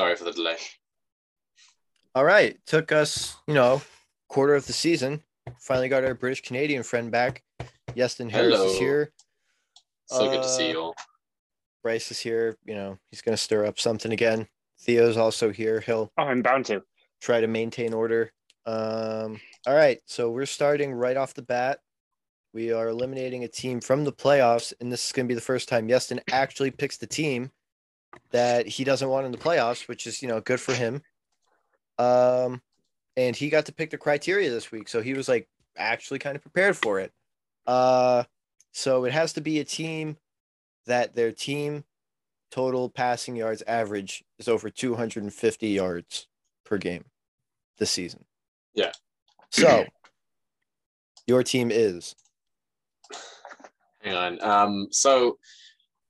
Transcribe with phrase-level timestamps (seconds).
[0.00, 0.56] Sorry for the delay.
[2.14, 2.56] All right.
[2.66, 3.82] Took us, you know,
[4.28, 5.22] quarter of the season.
[5.60, 7.42] Finally got our British Canadian friend back.
[7.90, 8.66] Yeston Harris Hello.
[8.70, 9.12] is here.
[10.06, 10.94] So good to see Uh, you all.
[11.82, 12.56] Bryce is here.
[12.64, 14.48] You know, he's going to stir up something again.
[14.80, 15.80] Theo's also here.
[15.80, 16.82] He'll Oh, I'm bound to.
[17.20, 18.32] try to maintain order.
[18.64, 20.00] Um, all right.
[20.06, 21.80] So we're starting right off the bat.
[22.54, 25.40] We are eliminating a team from the playoffs, and this is going to be the
[25.42, 27.50] first time Yeston actually picks the team
[28.30, 31.02] that he doesn't want in the playoffs, which is you know good for him.
[31.98, 32.62] Um,
[33.16, 36.36] and he got to pick the criteria this week, so he was like actually kind
[36.36, 37.12] of prepared for it.
[37.66, 38.24] Uh,
[38.72, 40.16] so it has to be a team
[40.86, 41.84] that their team
[42.50, 46.26] total passing yards average is over 250 yards
[46.64, 47.04] per game
[47.78, 48.24] this season.
[48.74, 48.92] Yeah.
[49.50, 49.84] So
[51.26, 52.14] your team is
[54.00, 54.42] Hang on.
[54.42, 55.38] Um, so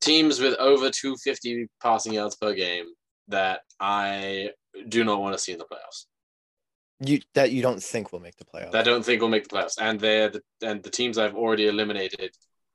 [0.01, 2.87] teams with over 250 passing yards per game
[3.29, 4.51] that I
[4.89, 6.07] do not want to see in the playoffs.
[7.01, 8.73] you that you don't think will make the playoffs.
[8.73, 9.79] That I don't think will make the playoffs.
[9.81, 12.31] And they're the and the teams I've already eliminated.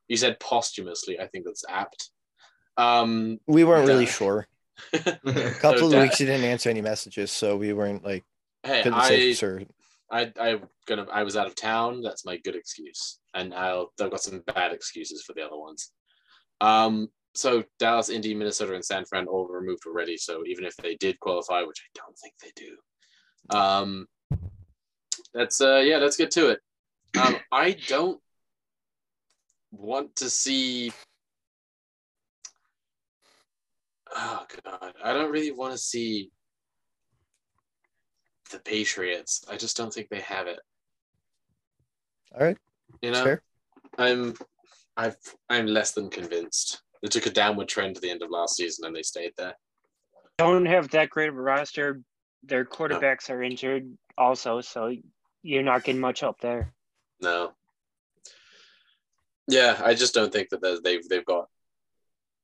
[0.07, 1.19] You said posthumously.
[1.19, 2.11] I think that's apt.
[2.77, 4.47] Um, we weren't really sure.
[4.93, 8.23] A so couple of that- weeks you didn't answer any messages, so we weren't like
[8.63, 9.35] Hey, I.
[10.11, 12.01] I, I gonna, I was out of town.
[12.01, 15.91] That's my good excuse, and I'll, I've got some bad excuses for the other ones.
[16.61, 20.17] Um, so Dallas, Indy, Minnesota, and San Fran all removed already.
[20.17, 24.07] So even if they did qualify, which I don't think they do, um,
[25.33, 26.59] that's uh, yeah, let's get to it.
[27.21, 28.21] Um, I don't
[29.71, 30.91] want to see.
[34.15, 36.31] Oh God, I don't really want to see
[38.51, 39.43] the Patriots.
[39.49, 40.59] I just don't think they have it.
[42.33, 42.57] All right,
[43.01, 43.41] You know, fair.
[43.97, 44.35] I'm,
[44.97, 45.17] I've,
[45.49, 46.81] I'm less than convinced.
[47.01, 49.55] They took a downward trend to the end of last season and they stayed there.
[50.37, 52.01] Don't have that great of a roster.
[52.43, 54.91] Their quarterbacks are injured also, so
[55.43, 56.73] you're not getting much help there.
[57.21, 57.51] No.
[59.47, 61.47] Yeah, I just don't think that they've they've got.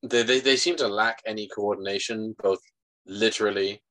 [0.03, 2.59] They, they they seem to lack any coordination, both
[3.05, 3.81] literally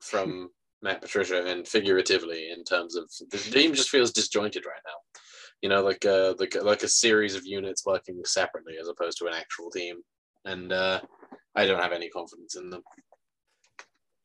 [0.00, 0.50] from
[0.82, 5.20] Matt Patricia and figuratively in terms of the team just feels disjointed right now.
[5.64, 9.26] You know, like a like like a series of units working separately as opposed to
[9.28, 10.02] an actual team,
[10.44, 11.00] and uh,
[11.54, 12.82] I don't have any confidence in them.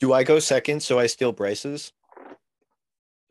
[0.02, 1.94] Do I go second so I steal Bryce's?
[2.28, 2.34] I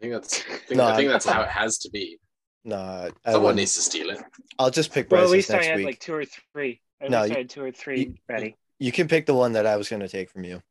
[0.01, 2.19] think that's I think, No, I think that's how it has to be.
[2.65, 2.79] Nah,
[3.27, 3.57] I Someone wouldn't.
[3.59, 4.21] needs to steal it.
[4.59, 5.85] I'll just pick Well, at Bryce's least I had week.
[5.85, 6.81] like two or three.
[7.03, 8.57] At No, least you- I had two or three you- ready.
[8.79, 10.63] You can pick the one that I was going to take from you.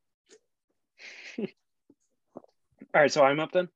[1.38, 1.46] All
[2.96, 3.70] right, so I'm up then.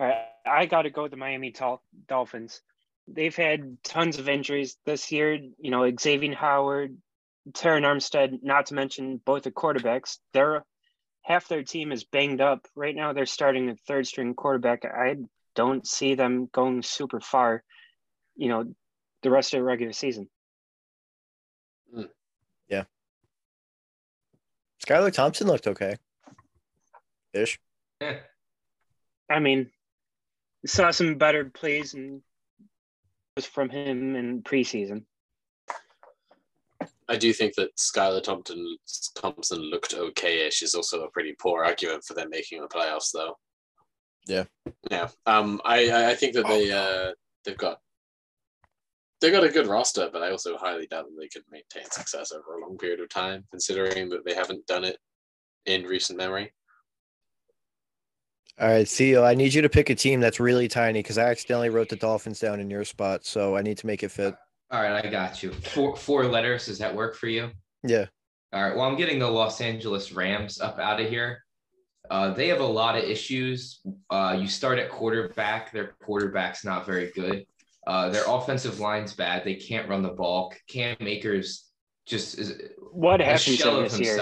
[0.00, 0.06] Yep.
[0.06, 2.60] All right, I got to go with the Miami Dol- Dolphins.
[3.06, 5.34] They've had tons of injuries this year.
[5.34, 6.96] You know, Xavier Howard,
[7.52, 10.18] Terron Armstead, not to mention both the quarterbacks.
[10.32, 10.64] They're
[11.22, 13.12] half their team is banged up right now.
[13.12, 14.84] They're starting a third string quarterback.
[14.84, 15.16] I
[15.54, 17.62] don't see them going super far.
[18.36, 18.74] You know,
[19.22, 20.28] the rest of the regular season.
[21.92, 22.04] Hmm.
[22.68, 22.84] Yeah.
[24.86, 25.96] Skylar Thompson looked okay.
[27.34, 27.60] Ish.
[28.00, 28.16] Yeah.
[29.28, 29.70] I mean,
[30.66, 32.22] saw some better plays and
[33.36, 35.04] was from him in preseason.
[37.08, 38.76] I do think that Skylar Thompson
[39.16, 43.36] Thompson looked okay-ish is also a pretty poor argument for them making the playoffs, though.
[44.26, 44.44] Yeah.
[44.90, 45.08] Yeah.
[45.26, 45.60] Um.
[45.64, 47.12] I I- I think that they uh
[47.44, 47.80] they've got
[49.20, 52.30] they've got a good roster, but I also highly doubt that they can maintain success
[52.32, 54.98] over a long period of time, considering that they haven't done it
[55.66, 56.52] in recent memory.
[58.60, 61.24] All right, Theo, I need you to pick a team that's really tiny because I
[61.30, 64.34] accidentally wrote the Dolphins down in your spot, so I need to make it fit.
[64.70, 65.52] All right, I got you.
[65.52, 66.66] Four four letters.
[66.66, 67.50] Does that work for you?
[67.82, 68.04] Yeah.
[68.52, 68.76] All right.
[68.76, 71.42] Well, I'm getting the Los Angeles Rams up out of here.
[72.10, 73.80] Uh, they have a lot of issues.
[74.10, 75.72] Uh, you start at quarterback.
[75.72, 77.46] Their quarterback's not very good.
[77.86, 79.42] Uh, their offensive line's bad.
[79.42, 80.52] They can't run the ball.
[80.68, 81.70] Cam Akers
[82.04, 82.60] just is
[82.92, 84.18] What a happened to shell him of this year?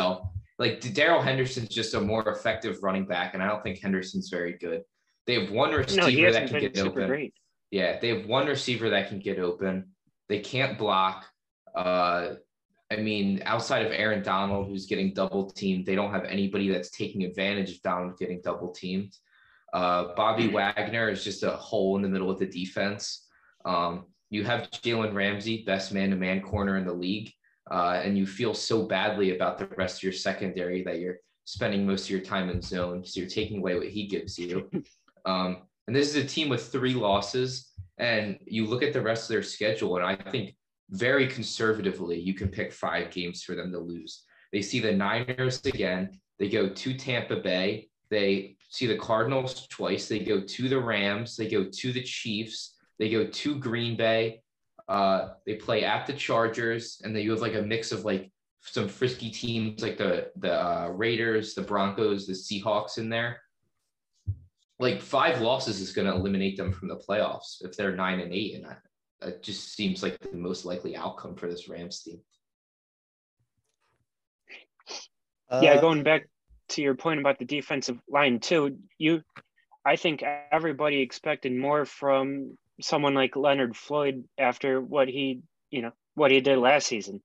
[0.59, 4.55] Like Darrell Henderson's just a more effective running back, and I don't think Henderson's very
[4.55, 4.83] good.
[5.27, 7.07] They have one receiver No, that can get open.
[7.07, 7.35] great.
[7.71, 9.91] Yeah, they have one receiver that can get open.
[10.29, 11.27] They can't block.
[11.75, 12.35] Uh,
[12.91, 16.91] I mean, outside of Aaron Donald, who's getting double teamed, they don't have anybody that's
[16.91, 19.15] taking advantage of Donald getting double teamed.
[19.75, 23.27] Uh, Bobby Wagner is just a hole in the middle of the defense.
[23.67, 27.31] Um, you have Jalen Ramsey, best man to man corner in the league,
[27.71, 31.87] uh, and you feel so badly about the rest of your secondary that you're spending
[31.87, 33.05] most of your time in zone.
[33.05, 34.71] So you're taking away what he gives you.
[35.25, 37.73] Um, and this is a team with three losses.
[37.99, 40.55] And you look at the rest of their schedule, and I think
[40.91, 44.25] very conservatively, you can pick five games for them to lose.
[44.53, 46.19] They see the Niners again.
[46.39, 47.89] They go to Tampa Bay.
[48.11, 50.09] They see the Cardinals twice.
[50.09, 51.37] They go to the Rams.
[51.37, 52.77] They go to the Chiefs.
[52.99, 54.41] They go to Green Bay.
[54.89, 58.31] Uh, they play at the Chargers, and then you have like a mix of like
[58.63, 63.41] some frisky teams like the the uh, Raiders, the Broncos, the Seahawks in there.
[64.79, 68.33] Like five losses is going to eliminate them from the playoffs if they're nine and
[68.33, 68.79] eight, and that,
[69.21, 72.21] that just seems like the most likely outcome for this Rams team.
[75.61, 76.29] yeah, Uh, going back
[76.71, 79.23] to your point about the defensive line too, you
[79.85, 85.93] I think everybody expected more from someone like Leonard Floyd after what he, you know,
[86.15, 87.23] what he did last season.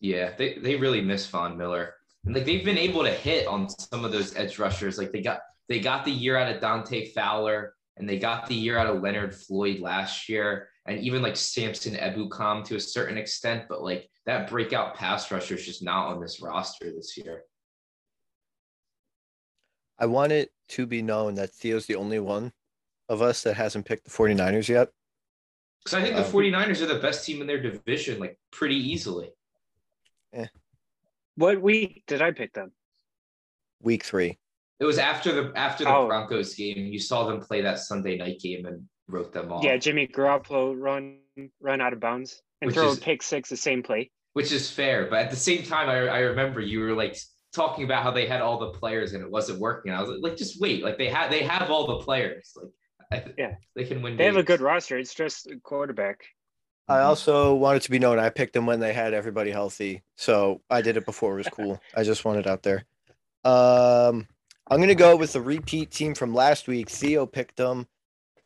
[0.00, 1.94] Yeah, they, they really miss Von Miller.
[2.24, 4.98] And like they've been able to hit on some of those edge rushers.
[4.98, 8.54] Like they got they got the year out of Dante Fowler and they got the
[8.54, 13.18] year out of Leonard Floyd last year and even like Samson Ebukam to a certain
[13.18, 17.42] extent, but like that breakout pass rusher is just not on this roster this year.
[19.98, 22.52] I want it to be known that Theo's the only one
[23.08, 24.88] of us that hasn't picked the 49ers yet.
[25.84, 28.76] Because I think the Um, 49ers are the best team in their division, like pretty
[28.76, 29.30] easily.
[31.36, 32.72] What week did I pick them?
[33.80, 34.38] Week three.
[34.80, 36.06] It was after the after the Oh.
[36.08, 36.78] Broncos game.
[36.92, 39.62] You saw them play that Sunday night game and wrote them off.
[39.62, 41.20] Yeah, Jimmy Garoppolo run
[41.60, 44.10] run out of bounds and Which throw is- a pick six the same play.
[44.32, 45.06] which is fair.
[45.08, 47.16] But at the same time, I, I remember you were like
[47.52, 49.92] talking about how they had all the players and it wasn't working.
[49.92, 52.52] I was like, like just wait, like they have they have all the players.
[52.56, 52.70] Like I
[53.12, 53.56] th- Yeah.
[53.74, 54.16] they can win.
[54.16, 54.98] They have a good roster.
[54.98, 56.24] It's just quarterback.
[56.88, 60.02] I also wanted to be known I picked them when they had everybody healthy.
[60.16, 61.80] So I did it before it was cool.
[61.94, 62.84] I just wanted out there.
[63.44, 64.26] Um
[64.70, 66.88] I'm gonna go with the repeat team from last week.
[66.88, 67.86] Theo picked them.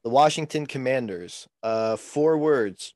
[0.05, 1.49] The Washington Commanders.
[1.62, 2.94] Uh four words.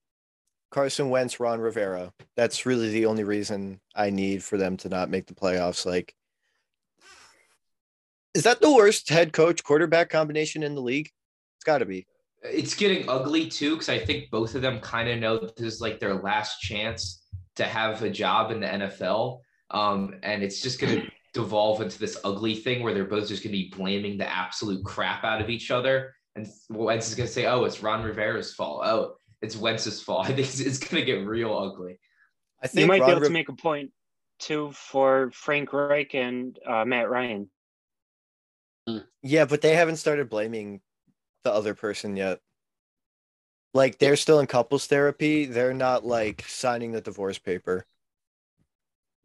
[0.73, 2.13] Carson Wentz, Ron Rivera.
[2.37, 5.87] That's really the only reason I need for them to not make the playoffs.
[5.87, 6.15] Like
[8.35, 11.11] is that the worst head coach quarterback combination in the league?
[11.67, 12.07] It's gotta be.
[12.45, 15.81] It's getting ugly too because I think both of them kind of know this is
[15.81, 17.25] like their last chance
[17.57, 19.41] to have a job in the NFL.
[19.73, 23.43] Um, and it's just going to devolve into this ugly thing where they're both just
[23.43, 26.15] going to be blaming the absolute crap out of each other.
[26.37, 28.83] And Wentz is going to say, "Oh, it's Ron Rivera's fault.
[28.85, 31.99] Oh, it's Wentz's fault." I think it's, it's going to get real ugly.
[32.63, 33.91] I think You might Ron be able Riv- to make a point
[34.39, 37.51] too for Frank Reich and uh, Matt Ryan.
[39.23, 40.81] Yeah, but they haven't started blaming
[41.47, 42.41] the other person yet.
[43.73, 45.45] Like they're still in couples therapy.
[45.47, 47.87] They're not like signing the divorce paper.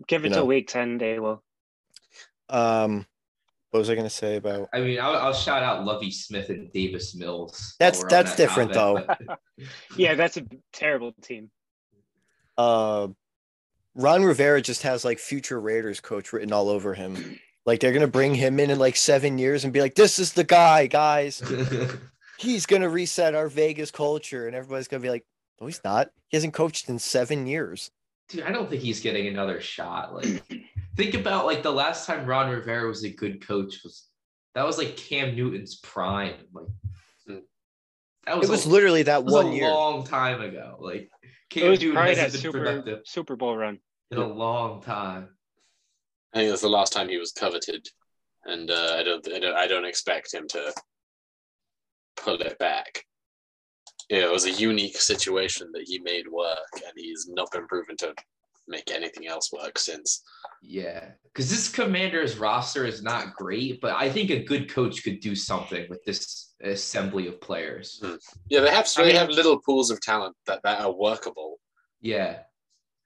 [0.07, 0.47] Give it You till know.
[0.47, 1.41] week ten, they will.
[2.49, 3.05] Um,
[3.71, 4.69] what was I gonna say about?
[4.73, 7.75] I mean, I'll, I'll shout out Lovie Smith and Davis Mills.
[7.79, 9.27] That's- while we're on that's that different, topic.
[9.97, 11.49] Yeah, that's a terrible team.
[12.57, 13.07] Uh,
[13.95, 17.39] Ron Rivera just has like future Raiders coach written all over him.
[17.65, 20.33] Like they're gonna bring him in in like seven years and be like, "This is
[20.33, 21.41] the guy, guys.
[22.37, 25.25] He's gonna reset our Vegas culture," and everybody's gonna be like,
[25.59, 26.09] "No, he's not.
[26.29, 27.91] He hasn't coached in seven years."
[28.29, 30.15] Dude, I don't think he's getting another shot.
[30.15, 30.41] Like,
[30.95, 34.07] think about like the last time Ron Rivera was a good coach was
[34.55, 36.33] that was like Cam Newton's prime.
[36.51, 36.65] Like,
[38.25, 39.69] that was It was a, literally that that was one a year.
[39.69, 40.77] long time ago.
[40.79, 43.79] Like, It Cam was Newton probably that hasn't been Super productive Super Bowl run.
[44.11, 45.29] in a long time.
[46.33, 47.87] I think that's the last time he was coveted,
[48.45, 50.73] and uh, I don't, I don't, I don't expect him to
[52.17, 53.03] pull it back.
[54.09, 57.97] Yeah, it was a unique situation that he made work, and he's not been proven
[57.97, 58.13] to
[58.67, 60.23] make anything else work since.
[60.61, 65.19] Yeah, because this Commanders roster is not great, but I think a good coach could
[65.19, 68.01] do something with this assembly of players.
[68.49, 71.59] Yeah, they have I they mean- have little pools of talent that, that are workable.
[72.01, 72.39] Yeah,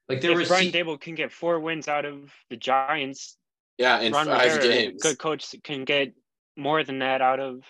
[0.08, 3.36] like there if was Brian Daboll can get four wins out of the Giants,
[3.78, 5.02] Yeah, in Ron five Rivera, games.
[5.02, 6.12] good coach, can get
[6.56, 7.62] more than that out of,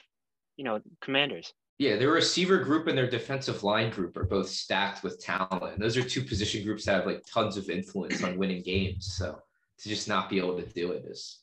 [0.57, 1.53] you know, Commanders.
[1.79, 5.75] Yeah, their receiver group and their defensive line group are both stacked with talent.
[5.75, 9.15] And those are two position groups that have like tons of influence on winning games.
[9.19, 9.43] So
[9.79, 11.41] to just not be able to do it is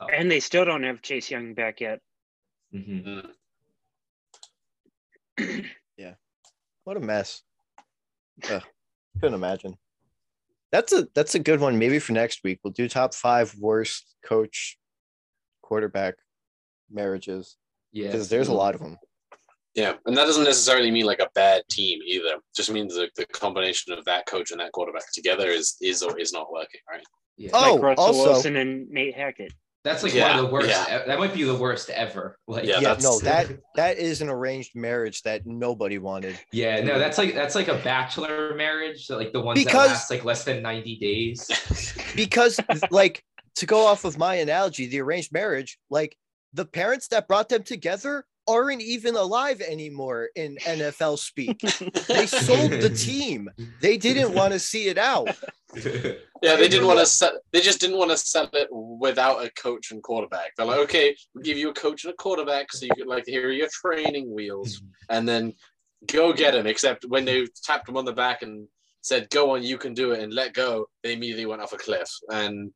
[0.00, 0.10] tough.
[0.12, 2.00] And they still don't have Chase Young back yet.
[2.74, 3.28] Mhm.
[6.84, 7.42] What a mess.
[8.50, 8.62] Ugh,
[9.20, 9.76] couldn't imagine.
[10.72, 11.78] That's a that's a good one.
[11.78, 14.78] Maybe for next week we'll do top five worst coach
[15.60, 16.14] quarterback
[16.90, 17.56] marriages
[17.92, 18.96] yeah, because there's a lot of them.
[19.74, 22.36] Yeah, and that doesn't necessarily mean like a bad team either.
[22.54, 26.18] Just means that the combination of that coach and that quarterback together is is or
[26.18, 27.04] is not working, right?
[27.36, 27.50] Yeah.
[27.54, 29.52] Oh, like Russell also- Wilson and Nate Hackett.
[29.84, 30.68] That's like Yeah, one of the worst.
[30.68, 31.04] yeah.
[31.06, 32.38] That might be the worst ever.
[32.46, 36.38] Like, Yeah, Yeah, that's- no, that that is an arranged marriage that nobody wanted.
[36.52, 39.06] yeah, no, that's like that's like a bachelor marriage.
[39.06, 41.48] So like the ones Because- that last like less than ninety days.
[42.14, 42.60] Because
[42.90, 43.24] like
[43.56, 46.16] to go off of my analogy, the arranged marriage, like
[46.52, 51.60] the parents that brought them together aren't even alive anymore in NFL speak.
[51.60, 53.48] They sold the team.
[53.80, 55.28] They didn't want to see it out.
[56.42, 57.34] Yeah, they didn't want to set.
[57.52, 60.56] They just didn't want to sell it without a coach and quarterback.
[60.56, 63.26] They're like, okay, we'll give you a coach and a quarterback, so you could like
[63.28, 65.16] here are your training wheels, mm-hmm.
[65.16, 65.54] and then
[66.08, 66.66] go get him.
[66.66, 68.66] Except when they tapped him on the back and
[69.02, 71.78] said, "Go on, you can do it," and let go, they immediately went off a
[71.78, 72.10] cliff.
[72.28, 72.72] And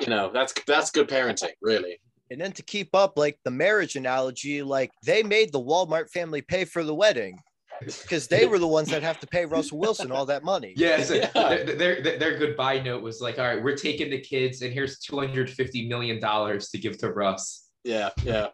[0.00, 1.98] you know that's that's good parenting, really.
[2.30, 6.42] And then to keep up like the marriage analogy, like they made the Walmart family
[6.42, 7.38] pay for the wedding
[7.80, 10.74] because they were the ones that have to pay Russell Wilson all that money.
[10.76, 11.28] Yeah, so Yeah.
[11.32, 14.98] Their, their their goodbye note was like, all right, we're taking the kids, and here's
[14.98, 17.68] two hundred fifty million dollars to give to Russ.
[17.84, 18.48] Yeah, yeah.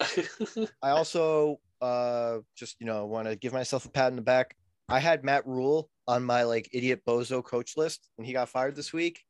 [0.82, 4.54] I also uh just you know want to give myself a pat in the back.
[4.88, 8.76] I had Matt Rhule on my like idiot bozo coach list and he got fired
[8.76, 9.20] this week.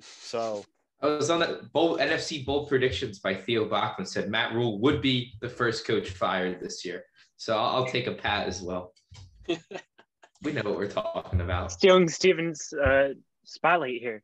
[0.00, 0.64] So
[1.04, 5.02] I was on the bold NFC bold predictions by Theo Bachman said Matt Rhule would
[5.02, 7.04] be the first coach fired this year.
[7.36, 8.94] So I'll, I'll take a pat as well.
[9.48, 11.72] we know what we're talking about.
[11.72, 13.08] Stealing Steven's uh,
[13.44, 14.22] spotlight here.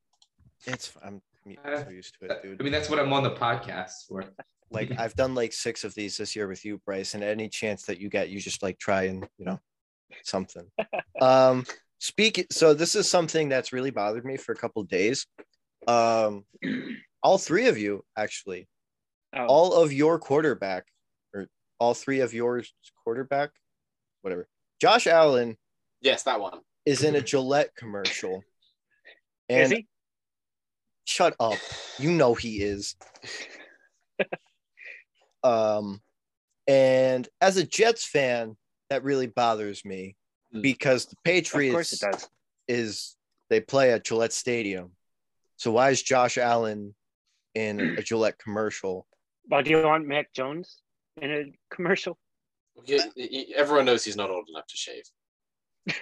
[0.67, 1.21] it's I'm
[1.63, 4.25] Uh, so used to it, I mean, that's what I'm on the podcast for.
[4.71, 7.83] Like I've done like six of these this year with you, Bryce, and any chance
[7.85, 9.61] that you get, you just like try and you know
[10.25, 10.67] something.
[11.21, 11.67] Um,
[11.99, 12.47] speak.
[12.51, 15.27] So this is something that's really bothered me for a couple days.
[15.87, 16.45] Um,
[17.23, 18.69] all three of you actually,
[19.35, 20.85] Oh, all of your quarterback,
[21.35, 21.47] or
[21.79, 22.73] all three of yours
[23.05, 23.51] quarterback,
[24.23, 24.49] whatever.
[24.81, 25.57] Josh Allen
[26.01, 26.61] yes, that one.
[26.85, 28.43] is in a Gillette commercial,
[29.49, 29.87] is and he?
[31.05, 31.59] shut up.
[31.99, 32.97] You know he is.
[35.45, 36.01] um,
[36.67, 38.57] and as a Jets fan,
[38.91, 40.17] that really bothers me
[40.53, 40.63] Hmm.
[40.63, 42.29] because the Of course Patriots it does.
[42.67, 43.17] is
[43.49, 44.91] they play at Gillette Stadium.
[45.61, 46.95] So why is Josh Allen
[47.55, 49.07] in a Gillette commercial?
[49.45, 50.79] Why do you want Mac Jones
[51.21, 52.17] in a commercial?
[52.87, 53.05] Yeah,
[53.55, 55.03] Everyone knows he's not old enough to shave.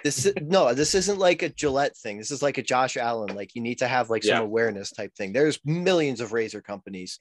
[0.01, 2.17] This is, no, this isn't like a Gillette thing.
[2.17, 3.35] This is like a Josh Allen.
[3.35, 4.41] Like you need to have like some Yeah.
[4.43, 5.33] awareness type thing.
[5.33, 7.19] There's millions of razor companies.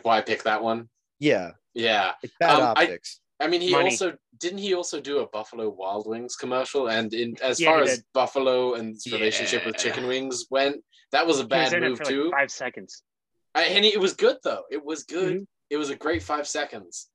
[0.00, 0.88] Why pick that one?
[1.18, 3.20] Yeah, Yeah, it's bad Um, I- optics.
[3.40, 3.90] I mean, he Money.
[3.90, 7.82] also didn't he also do a Buffalo Wild Wings commercial, and in as Yeah, far
[7.82, 8.02] as.
[8.14, 11.98] Buffalo and its relationship with chicken wings went, that was a He was bad move
[11.98, 12.24] for too.
[12.24, 13.02] like five seconds.
[13.54, 14.64] I, and it was good though.
[14.70, 15.38] It was good.
[15.40, 15.46] Mhm.
[15.70, 17.08] It was a great five seconds.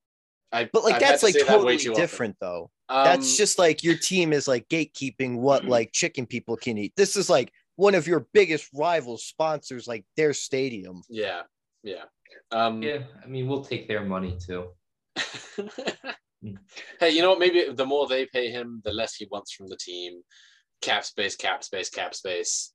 [0.52, 2.02] I, But like I've had that's to like say that way totally often.
[2.02, 2.70] different though.
[2.90, 6.94] Um, that's just like your team is like gatekeeping what like chicken people can eat.
[6.96, 11.02] This is like one of your biggest rival sponsors, like their stadium.
[11.10, 11.42] yeah,
[11.82, 12.04] yeah.
[12.52, 14.70] Um, Yeah, I mean, we'll take their money too.
[17.00, 17.40] hey, you know what?
[17.40, 20.22] Maybe the more they pay him, the less he wants from the team.
[20.82, 22.73] Cap space, cap space, cap space.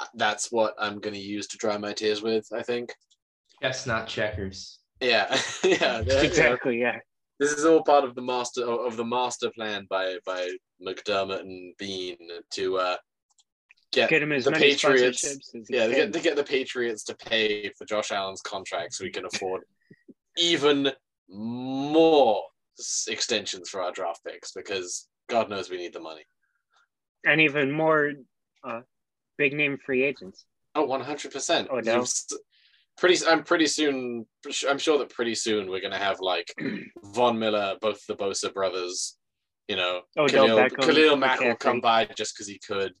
[0.00, 2.46] Uh, That's what I'm going to use to dry my tears with.
[2.52, 2.92] I think.
[3.62, 4.80] Chestnut checkers.
[5.00, 5.26] Yeah,
[5.64, 6.02] yeah.
[6.06, 6.80] yeah, Exactly.
[6.80, 6.98] Yeah.
[7.40, 10.50] This is all part of the master of the master plan by by
[10.84, 12.16] McDermott and Beane
[12.52, 12.96] to uh,
[13.92, 15.24] get, Get him as the many Patriots.
[15.24, 19.04] as Yeah, to get, to get the Patriots to pay for Josh Allen's contract so
[19.04, 19.62] we can afford
[20.38, 20.92] even
[21.28, 22.42] more
[23.08, 26.22] extensions for our draft picks because God knows we need the money.
[27.24, 28.12] and even more
[28.62, 28.80] uh,
[29.38, 30.44] big name free agents.
[30.74, 31.68] Oh, 100%.
[31.70, 31.96] Oh, no.
[31.96, 32.08] You've
[32.96, 34.24] Pretty, I'm pretty soon.
[34.68, 36.54] I'm sure that pretty soon we're gonna have like
[37.02, 39.16] Von Miller, both the Bosa brothers.
[39.66, 42.92] You know, oh, Odell Khalil, Beckham, Khalil Mack will come by just because he could.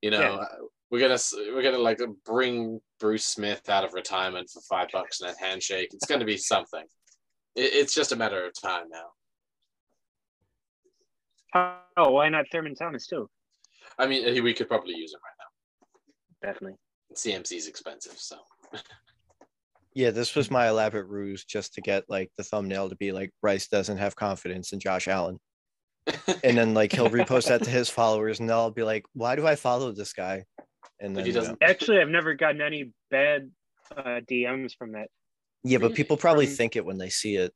[0.00, 0.46] You know, Yeah.
[0.90, 1.18] we're gonna
[1.52, 5.90] we're gonna like bring Bruce Smith out of retirement for five bucks and a handshake.
[5.92, 6.84] It's gonna be something.
[7.54, 8.86] It, it's just a matter of time
[11.54, 11.80] now.
[11.98, 13.28] Oh, why not Thurman Thomas too?
[13.98, 15.33] I mean, we could probably use him right
[16.44, 16.76] Definitely.
[17.10, 17.14] now.
[17.16, 18.36] CMC's expensive, so
[19.94, 23.30] Yeah, this was my elaborate ruse just to get like the thumbnail to be like
[23.40, 25.38] Bryce doesn't have confidence in Josh Allen.
[26.42, 29.46] And then like he'll repost that to his followers and they'll be like, Why do
[29.46, 30.44] I follow this guy?
[31.00, 31.40] And then he you know.
[31.40, 31.58] doesn't.
[31.62, 33.50] Actually, I've never gotten any bad
[33.96, 35.08] uh, DMs from that.
[35.62, 37.52] Yeah, but people probably Um, think it when they see it.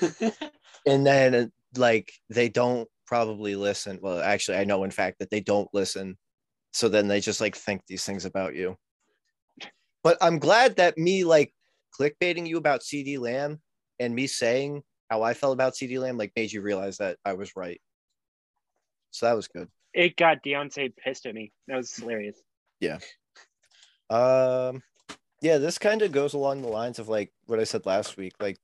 [0.86, 3.98] And then uh, like they don't probably listen.
[4.00, 6.16] Well, actually, I know in fact that they don't listen.
[6.72, 8.76] So then they just like think these things about you.
[10.02, 11.52] But I'm glad that me like
[11.98, 13.60] clickbaiting you about CeeDee Lamb
[13.98, 17.34] and me saying how I felt about CeeDee Lamb like made you realize that I
[17.34, 17.80] was right.
[19.10, 19.68] So that was good.
[19.92, 21.52] It got Deontay pissed at me.
[21.66, 22.40] That was hilarious.
[22.78, 22.98] Yeah
[24.10, 24.82] um,
[25.40, 28.34] Yeah, this kind of goes along the lines of like what I said last week.
[28.40, 28.58] Like,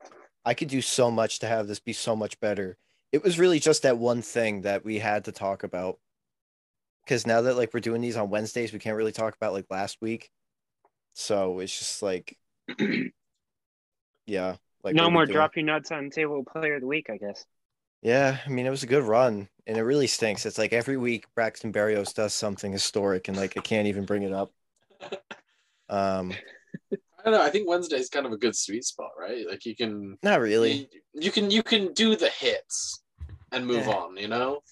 [0.45, 2.77] I could do so much to have this be so much better.
[3.13, 5.99] It was really just that one thing that we had to talk about.
[7.07, 9.67] Because now that like we're doing these on Wednesdays, we can't really talk about like
[9.71, 10.29] last week.
[11.15, 12.37] So it's just like,
[14.27, 16.87] yeah, like no what are we more drop your nuts on table player of the
[16.87, 17.47] week, I guess.
[18.03, 20.45] Yeah, I mean it was a good run, and it really stinks.
[20.47, 24.23] It's like every week Braxton Berrios does something historic, and like I can't even bring
[24.23, 24.53] it up.
[25.89, 26.35] Um,
[26.93, 27.41] I don't know.
[27.43, 29.47] I think Wednesday is kind of a good sweet spot, right?
[29.49, 30.73] Like you can not really.
[30.73, 33.05] you, you can you can do the hits
[33.53, 33.93] and move Yeah.
[33.95, 34.17] on.
[34.17, 34.63] You know.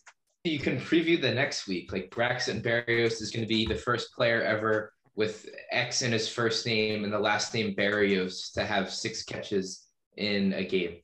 [0.44, 1.90] You can preview the next week.
[1.90, 6.28] Like Braxton Berrios is going to be the first player ever with X in his
[6.28, 9.86] first name and the last name Berrios to have six catches
[10.16, 10.96] in a game.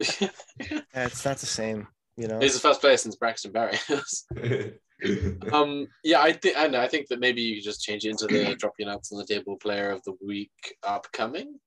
[0.58, 1.86] Yeah, it's not the same,
[2.16, 2.38] you know.
[2.40, 4.22] He's the first player since Braxton Berrios.
[5.52, 6.80] um, yeah, I think I know.
[6.80, 9.18] I think that maybe you could just change it into the drop your nuts on
[9.18, 10.50] the table player of the week
[10.82, 11.58] upcoming.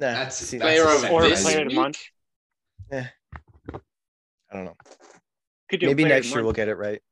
[0.00, 1.98] Nah, That's- see, that's Player a of Or this player of the month.
[2.90, 3.08] Yeah,
[3.74, 3.78] I
[4.56, 4.76] don't know.
[5.74, 7.02] Could do Maybe next year we'll get it right.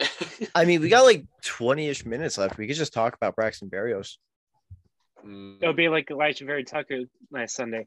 [0.56, 2.58] I mean, we got like twenty-ish minutes left.
[2.58, 4.16] We could just talk about Braxton Berrios.
[5.24, 7.86] Mm, It'll be like Elijah Very Tucker last Sunday.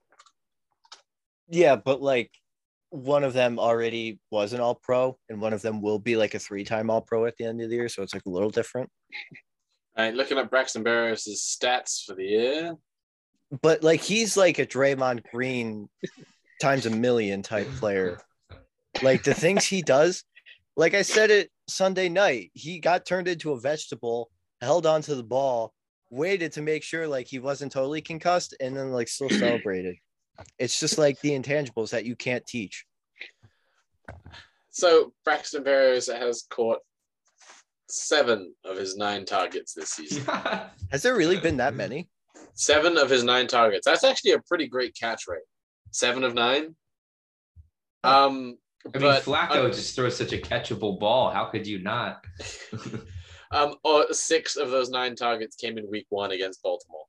[1.49, 2.31] Yeah, but like
[2.91, 6.33] one of them already was an all pro, and one of them will be like
[6.33, 7.89] a three time all pro at the end of the year.
[7.89, 8.89] So it's like a little different.
[9.97, 12.75] All right, looking at Braxton Berrios' stats for the year.
[13.61, 15.89] But like he's like a Draymond Green
[16.61, 18.17] times a million type player.
[19.01, 20.23] Like the things he does,
[20.75, 24.29] like I said it Sunday night, he got turned into a vegetable,
[24.61, 25.73] held onto the ball,
[26.09, 29.95] waited to make sure like he wasn't totally concussed, and then like still celebrated.
[30.57, 32.85] It's just like the intangibles that you can't teach.
[34.69, 36.79] So Braxton Berrios has caught
[37.89, 40.23] seven of his nine targets this season.
[40.91, 42.07] Has there really been that many?
[42.53, 43.85] seven of his nine targets.
[43.85, 45.41] That's actually a pretty great catch rate.
[45.91, 46.75] Seven of nine.
[48.03, 51.29] Um, I mean, but Flacco uh, just throws such a catchable ball.
[51.29, 52.25] How could you not?
[53.51, 57.05] um, or six of those nine targets came in week one against Baltimore.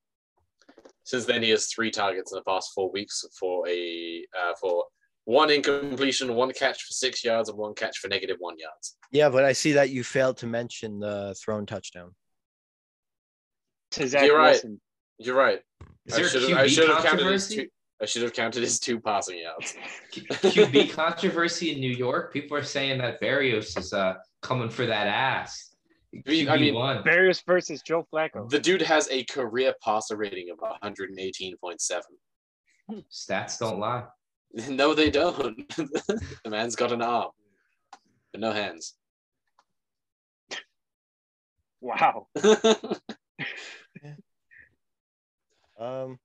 [1.05, 4.85] Since then, he has three targets in the past four weeks for a uh, for
[5.25, 8.97] one incompletion, one catch for six yards, and one catch for negative one yards.
[9.11, 12.14] Yeah, but I see that you failed to mention the thrown touchdown.
[13.92, 14.53] To Zach You're right.
[14.53, 14.81] Wilson.
[15.18, 15.61] You're right.
[16.07, 17.57] Is I there a I QB should have counted his controversy?
[17.57, 17.68] two.
[18.03, 19.77] I should have counted his two passing yards.
[20.12, 22.33] QB controversy in New York.
[22.33, 25.77] People are saying that Berrios is uh, coming for that ass.
[26.27, 27.05] mean- I mean, QB1.
[27.05, 28.51] Bears versus Joe Flacco.
[28.51, 32.01] The dude has a career passer rating of 118.7.
[33.11, 34.05] Stats don't lie.
[34.69, 35.67] No, they don't.
[35.77, 37.31] the man's got an arm,
[38.33, 38.97] but no hands.
[41.81, 42.27] Wow.
[45.81, 46.19] Um,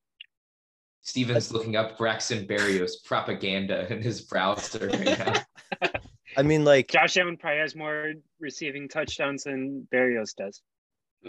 [1.07, 5.89] Steven's looking up Braxton Berrios propaganda in his browser right now.
[6.37, 10.61] I mean, like, Josh Allen probably has more receiving touchdowns than Berrios does.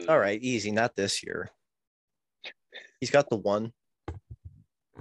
[0.09, 1.49] all right, easy, not this year.
[3.01, 3.73] He's got the one.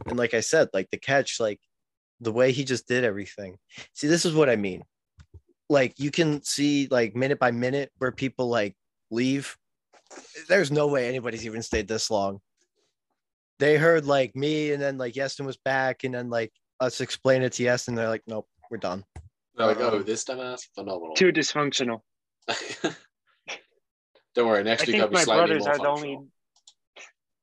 [0.06, 1.60] And like I said, like the catch, like
[2.22, 3.58] the way he just did everything.
[3.96, 4.84] See, this is what I mean.
[5.70, 8.76] Like you can see like minute by minute where people like
[9.10, 9.58] leave.
[10.48, 12.42] There's no way anybody's even stayed this long.
[13.60, 17.42] They heard like me and then like Yeston was back and then like us explain
[17.42, 17.96] it to Yeston.
[17.96, 19.04] They're like, nope, we're done.
[19.56, 21.16] They're like, oh, this dumbass, phenomenal.
[21.16, 22.02] Too dysfunctional.
[24.36, 26.20] Don't worry, next I week I'll think be my slightly brothers more are the only.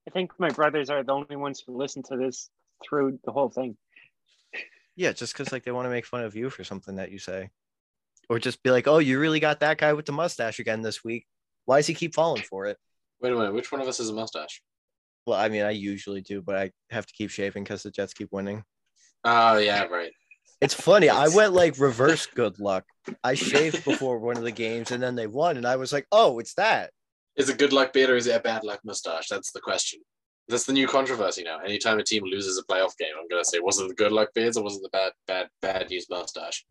[0.07, 2.51] I think my brothers are the only ones who listen to this
[2.89, 3.77] through the whole thing.
[4.95, 7.19] Yeah, just because like they want to make fun of you for something that you
[7.19, 7.51] say,
[8.29, 11.03] or just be like, "Oh, you really got that guy with the mustache again this
[11.03, 11.27] week.
[11.65, 12.79] Why does he keep falling for it?"
[13.21, 14.63] Wait a minute, which one of us has a mustache?
[15.27, 18.13] Well, I mean, I usually do, but I have to keep shaving because the Jets
[18.15, 18.63] keep winning.
[19.25, 20.13] Oh yeah, right.
[20.61, 21.09] It's funny.
[21.09, 22.85] I went like reverse good luck.
[23.23, 26.07] I shaved before one of the games, and then they won, and I was like,
[26.13, 26.91] "Oh, it's that."
[27.37, 29.29] Is it good luck beard or is it a bad luck mustache?
[29.29, 30.01] That's the question.
[30.47, 31.59] That's the new controversy now.
[31.59, 34.29] Anytime a team loses a playoff game, I'm gonna say, was it the good luck
[34.35, 36.65] beards or was it the bad, bad, bad news mustache?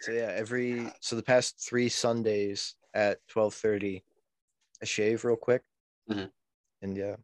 [0.00, 4.02] So yeah, every so the past three Sundays at twelve thirty,
[4.82, 5.62] I shave real quick,
[6.10, 6.30] Mhm.
[6.82, 7.16] and yeah,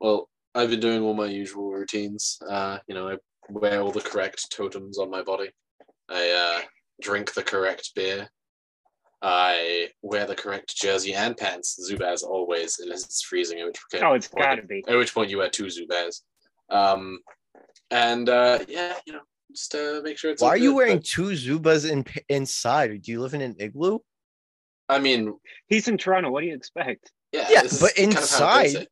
[0.00, 2.38] Well, I've been doing all my usual routines.
[2.48, 3.16] Uh, you know, I
[3.48, 5.50] wear all the correct totems on my body.
[6.08, 6.30] I
[6.60, 6.64] uh,
[7.00, 8.28] drink the correct beer.
[9.22, 14.04] I wear the correct jersey and pants, Zubaz always, unless it's freezing, at which point,
[14.04, 14.84] Oh, it's got to be.
[14.86, 16.20] at which point you wear two Zubaz.
[16.68, 17.20] Um,
[17.90, 20.42] and uh, yeah, you know, just uh, make sure it's.
[20.42, 23.00] why all are you good, wearing but- two Zubaz in inside?
[23.02, 24.00] Do you live in an igloo?
[24.90, 25.32] I mean,
[25.68, 26.30] He's in Toronto.
[26.30, 27.10] What do you expect?
[27.34, 28.86] Yeah, Yeah, this is but kind of how inside-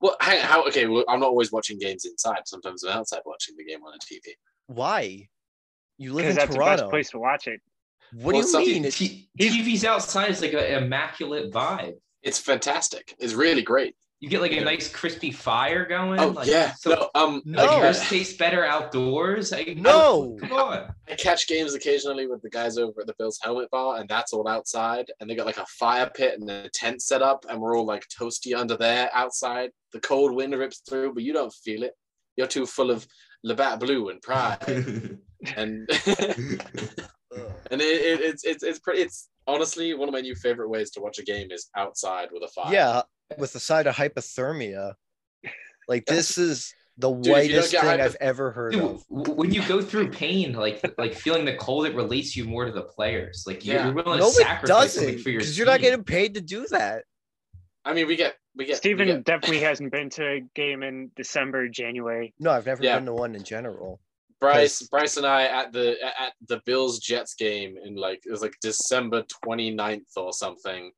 [0.00, 0.66] Well, hang, how?
[0.68, 2.42] Okay, well, I'm not always watching games inside.
[2.46, 4.34] Sometimes I'm outside watching the game on a TV.
[4.66, 5.28] Why?
[5.96, 6.82] You live Because in that's the Toronto.
[6.84, 7.60] best place to watch it.
[8.12, 8.90] What Well, do you mean?
[8.90, 11.94] T- TV's outside is like an immaculate vibe.
[12.22, 13.14] It's fantastic.
[13.18, 13.94] It's really great.
[14.20, 16.18] You get like a nice crispy fire going.
[16.18, 16.74] Oh like, yeah.
[16.74, 17.62] So no, um, No.
[17.62, 19.52] like like, yours I, tastes better outdoors.
[19.52, 20.36] I, No.
[20.40, 20.92] come on.
[21.08, 24.32] I catch games occasionally with the guys over at the Bills Helmet Bar, and that's
[24.32, 25.06] all outside.
[25.20, 27.86] And they got like a fire pit and a tent set up, and we're all
[27.86, 29.70] like toasty under there outside.
[29.92, 31.92] The cold wind rips through, but you don't feel it.
[32.36, 33.06] You're too full of
[33.44, 34.58] Labatt Blue and pride,
[35.56, 35.88] and
[37.70, 39.02] and it, it, it's it's it's pretty.
[39.02, 42.42] It's honestly one of my new favorite ways to watch a game is outside with
[42.42, 42.72] a fire.
[42.72, 43.02] yeah,
[43.36, 44.94] with the side of hypothermia.
[45.86, 49.04] Like this is the you don't whitest thing hypo- I've ever heard Dude, of.
[49.08, 52.72] when you go through pain, like like feeling the cold, it relates you more to
[52.72, 53.44] the players.
[53.46, 53.84] Like you're, Yeah.
[53.86, 56.40] you're willing No, to sacrifice something doesn't, for your because you're not getting paid to
[56.40, 57.04] do that.
[57.84, 61.10] I mean, we get we get we get- definitely hasn't been to a game in
[61.16, 62.34] December, January.
[62.38, 62.96] No, I've never Yeah.
[62.96, 64.00] been to one in general.
[64.40, 68.42] Bryce, Bryce and I at the at the Bills Jets game in like it was
[68.42, 70.92] like December 29th or something.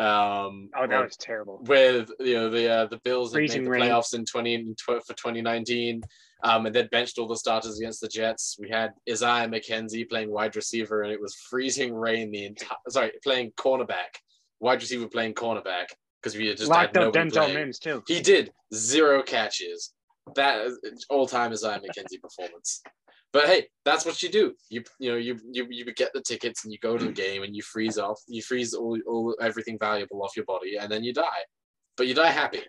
[0.00, 1.60] Um, Oh, that like, was terrible.
[1.66, 3.82] with you know the uh, the Bills had made Freezing the rain.
[3.82, 6.00] playoffs in 20 and tw- for 2019,
[6.42, 8.56] um, and then benched all the starters against the Jets.
[8.58, 12.78] We had Isaiah McKenzie playing wide receiver, and it was freezing rain the entire.
[12.88, 14.16] Sorry, playing cornerback,
[14.58, 15.86] wide receiver playing cornerback
[16.22, 17.52] because we had just Locked had up Denzel.
[17.52, 18.02] Mims too.
[18.06, 19.92] He did zero catches.
[20.36, 20.68] That
[21.08, 22.82] all time Isaiah McKenzie performance.
[23.32, 24.54] But hey, that's what you do.
[24.70, 27.42] You you know you you you get the tickets and you go to the game
[27.42, 28.20] and you freeze off.
[28.26, 31.44] You freeze all, all everything valuable off your body and then you die.
[31.96, 32.62] But you die happy.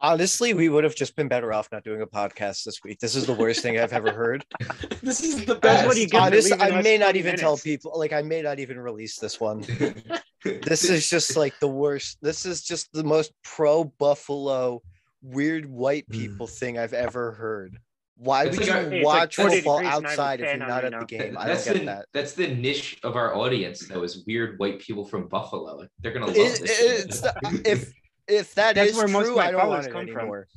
[0.00, 2.98] Honestly, we would have just been better off not doing a podcast this week.
[2.98, 4.44] This is the worst thing I've ever heard.
[5.02, 5.86] this is the best.
[5.86, 7.92] what you get for Honest, I may not 20 even tell people.
[7.96, 9.64] Like, I may not even release this one.
[10.44, 12.18] This is just like the worst.
[12.20, 14.82] This is just the most pro Buffalo,
[15.22, 16.18] weird white hmm.
[16.18, 17.78] people thing I've ever heard.
[18.16, 20.06] Why It's would like you a- it's like watch football degrees and I have a
[20.08, 21.00] outside if you're not at now.
[21.00, 21.36] the game?
[21.36, 22.06] I that's don't get the that.
[22.12, 25.76] that's the niche of our audience though is weird white people from Buffalo.
[25.76, 26.78] Like, They're gonna love It- this.
[26.78, 27.04] shit.
[27.06, 27.92] it's not- if
[28.28, 30.18] if that That's is where most of true, my I don't want it come from.
[30.18, 30.48] anymore.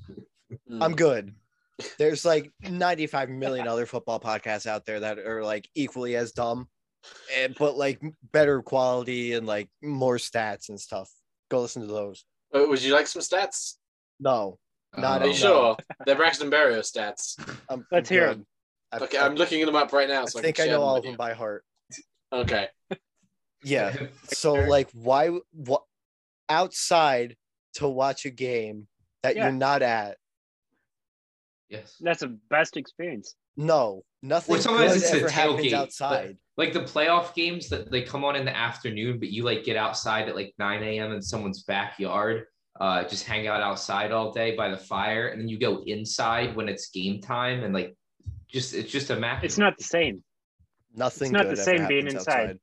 [0.69, 0.83] Mm.
[0.83, 1.33] I'm good.
[1.97, 6.69] There's like 95 million other football podcasts out there that are like equally as dumb,
[7.35, 11.11] and, but like better quality and like more stats and stuff.
[11.49, 12.23] Go listen to those.
[12.53, 13.75] Uh, would you like some stats?
[14.19, 14.57] No,
[14.97, 15.77] Um, not Are you sure?
[16.05, 17.37] They're Braxton Berrios stats.
[17.69, 18.45] I'm Let's hear good.
[18.91, 20.25] I, Okay, I- I'm looking them up right now.
[20.25, 21.63] So I, think can I know all of them by heart.
[22.33, 22.67] Okay.
[23.63, 23.95] Yeah.
[24.25, 25.31] So like, why?
[25.51, 25.81] What
[26.47, 27.35] outside
[27.73, 28.87] to watch a game
[29.23, 29.45] that Yeah.
[29.45, 30.17] you're not at?
[31.69, 31.95] yes.
[31.99, 33.35] That's the best experience.
[33.57, 35.73] No, nothing Or sometimes good it's a ever happens tailgate.
[35.73, 36.37] outside.
[36.55, 39.75] Like the playoff games that they come on in the afternoon, but you like get
[39.75, 41.11] outside at like 9 a.m.
[41.11, 42.45] in someone's backyard,
[42.79, 46.55] uh, just hang out outside all day by the fire, and then you go inside
[46.55, 47.95] when it's game time, and like
[48.47, 49.43] just it's just a map.
[49.43, 50.23] It's not the same.
[50.95, 51.27] Nothing.
[51.27, 52.17] It's not good the same being inside.
[52.19, 52.59] outside.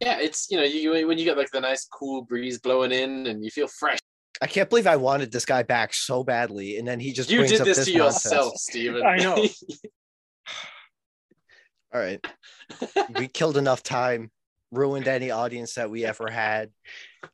[0.00, 3.26] Yeah, it's you know you when you get like the nice cool breeze blowing in
[3.26, 3.98] and you feel fresh.
[4.42, 7.38] I can't believe I wanted this guy back so badly, and then he just You
[7.38, 8.24] brings did up this, this to nonsense.
[8.24, 9.02] yourself, Steven.
[9.04, 9.34] I know.
[11.92, 12.24] All right,
[13.18, 14.30] we killed enough time,
[14.70, 16.70] ruined any audience that we ever had.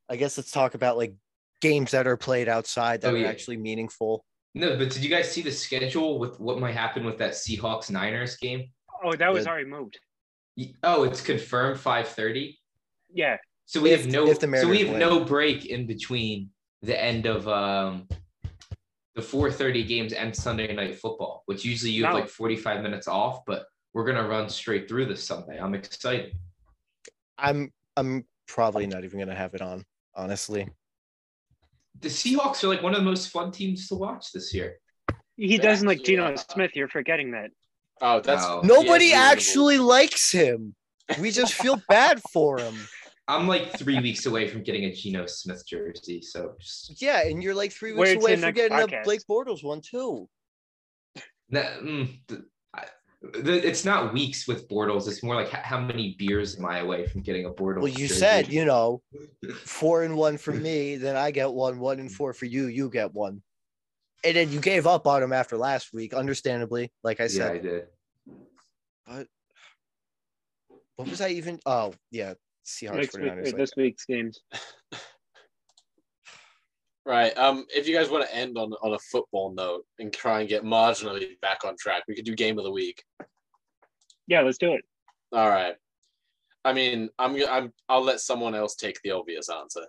[0.08, 1.14] I guess let's talk about like
[1.60, 4.24] games that are played outside that Oh, are actually meaningful.
[4.54, 7.90] No, but did you guys see the schedule with what might happen with that Seahawks
[7.90, 8.64] Niners game?
[9.04, 9.50] Oh, that was Good.
[9.50, 9.98] already moved.
[10.82, 12.56] Oh, it's confirmed 5:30.
[13.12, 13.36] Yeah.
[13.66, 14.50] So we If- have no the so we
[14.84, 16.50] Mariners have no break in between
[16.82, 18.08] the end of um
[19.14, 22.20] the 4:30 games and Sunday night football, which usually you have No.
[22.20, 25.58] like 45 minutes off, but we're gonna run straight through this Sunday.
[25.58, 26.34] I'm excited.
[27.38, 30.68] I'm I'm probably not even gonna have it on, honestly.
[32.00, 34.78] The Seahawks are like one of the most fun teams to watch this year.
[35.36, 36.72] He They doesn't like actually, Geno uh, Smith.
[36.74, 37.50] You're forgetting that.
[38.00, 38.60] Oh, that's Wow.
[38.64, 40.74] Nobody yeah, it's actually likes him.
[41.20, 42.74] We just feel bad for him.
[43.28, 47.42] I'm like three weeks away from getting a Geno Smith jersey, so just Yeah, and
[47.42, 49.02] you're like three weeks till away from next getting a.
[49.04, 50.28] Blake Bortles one too.
[51.50, 52.44] That, mm, th- I- the-
[53.22, 55.08] it's not weeks with Bortles.
[55.08, 57.78] It's more like how many beers am I away from getting a Bortles?
[57.78, 58.20] Well, you jersey?
[58.20, 59.02] said, you know,
[59.64, 62.90] four and one for me, then I get one, one and four for you, you
[62.90, 63.42] get one.
[64.24, 66.92] And then you gave up on him after last week, understandably.
[67.04, 67.86] Like I said, yeah, said,
[69.08, 69.28] I did.
[70.96, 71.60] what was I even?
[71.64, 72.34] Oh, yeah,
[72.66, 73.44] Seahawks Next week, 49ers.
[73.44, 74.40] like- this week's games.
[77.06, 77.36] right.
[77.38, 80.48] Um, if you guys want to end on on a football note and try and
[80.48, 83.02] get marginally back on track, we could do game of the week.
[84.26, 84.82] Yeah, let's do it.
[85.32, 85.74] All right.
[86.64, 89.86] I mean, I'm I'm I'll let someone else take the obvious answer.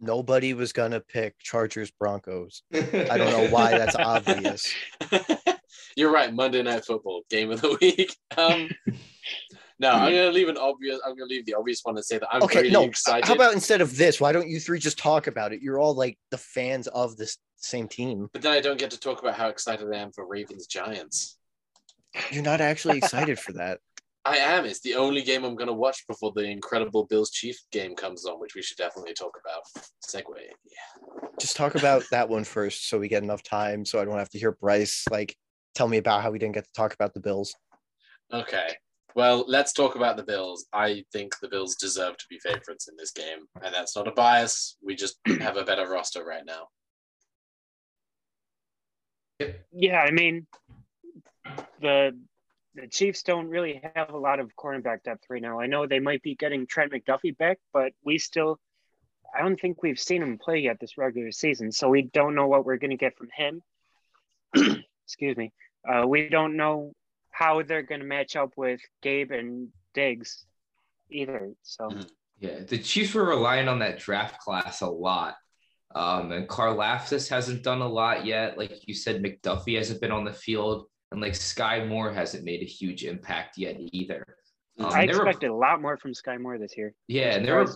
[0.00, 2.62] Nobody was gonna pick Chargers Broncos.
[2.74, 4.72] I don't know why that's obvious.
[5.96, 6.32] You're right.
[6.32, 8.16] Monday Night Football game of the week.
[8.36, 8.70] Um,
[9.80, 11.00] no, I'm gonna leave an obvious.
[11.04, 12.84] I'm gonna leave the obvious one and say that I'm Okay, really no.
[12.84, 13.26] excited.
[13.26, 15.62] How about instead of this, why don't you three just talk about it?
[15.62, 18.28] You're all like the fans of this same team.
[18.32, 21.38] But then I don't get to talk about how excited I am for Ravens Giants.
[22.30, 23.80] You're not actually excited for that.
[24.26, 24.66] I am.
[24.66, 28.38] It's the only game I'm gonna watch before the incredible Bills Chief game comes on,
[28.38, 29.62] which we should definitely talk about.
[30.06, 30.26] Segue.
[30.36, 31.28] Yeah.
[31.40, 34.28] Just talk about that one first, so we get enough time, so I don't have
[34.30, 35.34] to hear Bryce like
[35.74, 37.54] tell me about how we didn't get to talk about the Bills.
[38.30, 38.76] Okay.
[39.14, 40.66] Well, let's talk about the Bills.
[40.72, 44.12] I think the Bills deserve to be favorites in this game, and that's not a
[44.12, 44.76] bias.
[44.82, 46.68] We just have a better roster right now.
[49.72, 50.46] Yeah, I mean,
[51.80, 52.16] the
[52.74, 55.60] the Chiefs don't really have a lot of cornerback depth right now.
[55.60, 58.60] I know they might be getting Trent McDuffie back, but we still,
[59.34, 62.46] I don't think we've seen him play yet this regular season, so we don't know
[62.46, 63.62] what we're going to get from him.
[65.04, 65.52] Excuse me.
[65.88, 66.92] Uh, we don't know
[67.40, 70.44] how they're going to match up with Gabe and Diggs
[71.10, 71.52] either.
[71.62, 72.10] So Mhm.
[72.38, 75.36] Yeah, the Chiefs were relying on that draft class a lot.
[75.94, 78.56] Um, and Karlaftis hasn't done a lot yet.
[78.58, 82.62] Like you said, McDuffie hasn't been on the field, and like Skyy Moore hasn't made
[82.62, 84.24] a huge impact yet either.
[84.78, 86.94] Um, I they were- expected a lot more from Skyy Moore this year.
[87.08, 87.66] yeah, and they're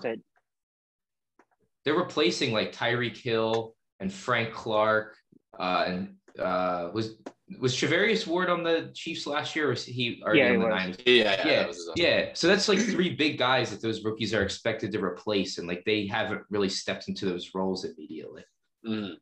[1.85, 5.17] they're replacing like Tyreek Hill and Frank Clark.
[5.59, 7.17] Uh, and uh, was
[7.59, 10.61] was Charvarius Ward on the Chiefs last year, or was he already Yeah, he on
[10.61, 10.75] the was.
[10.75, 10.97] Niners?
[11.07, 12.31] Yeah, yeah, yeah, that was- yeah.
[12.35, 15.85] So that's like three big guys that those rookies are expected to replace, and like
[15.85, 18.45] they haven't really stepped into those roles immediately.
[18.87, 19.17] Mhm.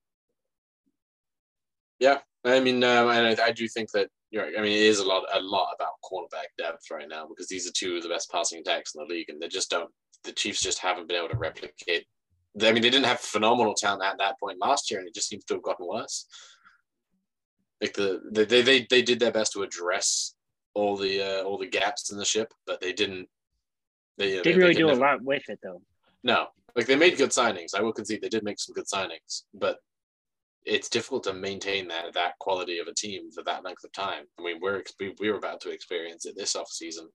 [1.98, 4.44] Yeah, I mean, um, and I, I do think that you're.
[4.44, 4.54] right.
[4.58, 7.68] I mean, it is a lot, a lot about cornerback depth right now because these
[7.68, 9.90] are two of the best passing attacks in the league, and they just don't.
[10.24, 12.06] The Chiefs just haven't been able to replicate.
[12.60, 15.28] I mean, they didn't have phenomenal talent at that point last year, and it just
[15.28, 16.26] seems to have gotten worse.
[17.82, 20.34] Like the they they they, did their best to address
[20.72, 23.28] all the uh, all the gaps in the ship, but they didn't.
[24.18, 25.82] They didn't they- really they do a lot with it though.
[26.22, 27.74] no, like they made good signings.
[27.74, 29.78] I will concede they did make some good signings, but
[30.64, 34.24] it's difficult to maintain that that quality of a team for that length of time.
[34.38, 37.08] I mean, we're we we're about to experience it this off season.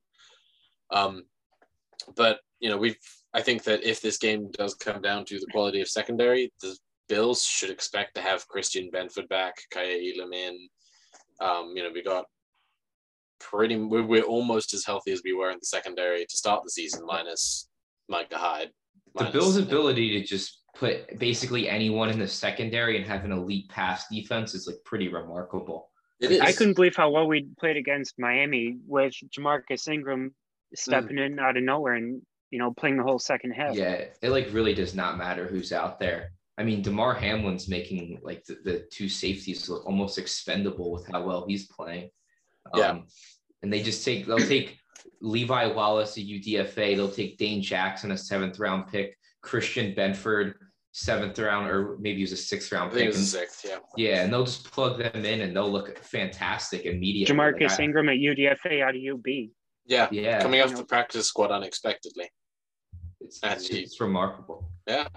[0.92, 1.24] Um,
[2.18, 2.98] but you know, we've.
[3.34, 6.76] I think that if this game does come down to the quality of secondary, the
[7.08, 10.68] Bills should expect to have Christian Benford back, Kaiir Elam in.
[11.40, 12.26] Um, you know, we got
[13.40, 13.78] pretty.
[13.78, 17.06] We're, we're almost as healthy as we were in the secondary to start the season,
[17.06, 17.70] minus
[18.10, 18.72] Micah Hyde.
[19.16, 23.68] The Bills' ability to just put basically anyone in the secondary and have an elite
[23.70, 25.90] pass defense is like pretty remarkable.
[26.20, 26.42] It is.
[26.42, 30.34] I couldn't believe how well we played against Miami with Jamarcus Ingram
[30.76, 33.76] stepping in out of nowhere and you know playing the whole second half.
[33.76, 36.32] Yeah, it like really does not matter who's out there.
[36.58, 41.24] I mean, Damar Hamlin's making like the, the two safeties look almost expendable with how
[41.24, 42.10] well he's playing.
[42.76, 42.90] Yeah.
[42.90, 43.08] Um,
[43.62, 44.78] and they just take they'll take
[45.22, 50.56] Levi Wallace a UDFA, they'll take Dane Jackson a seventh round pick, Christian Benford
[50.94, 53.08] seventh round or maybe he was a sixth round I think it pick.
[53.10, 53.66] was and- sixth.
[53.68, 53.78] Yeah.
[53.96, 57.36] yeah, and they'll just plug them in and they'll look fantastic immediately.
[57.36, 59.52] Like, Jamarcus I- Ingram at UDFA out of UB.
[59.86, 60.08] Yeah.
[60.12, 62.30] Yeah, Coming off the practice squad unexpectedly.
[63.22, 64.70] it's, it's, it's remarkable.
[64.88, 65.08] Yeah.